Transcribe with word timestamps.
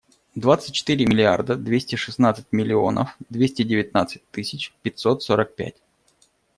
Двадцать 0.33 0.73
четыре 0.73 1.05
миллиарда 1.05 1.55
двести 1.55 1.95
шестнадцать 1.95 2.51
миллионов 2.51 3.15
двести 3.29 3.61
девятнадцать 3.61 4.23
тысяч 4.31 4.73
пятьсот 4.81 5.21
сорок 5.21 5.55
пять. 5.55 5.75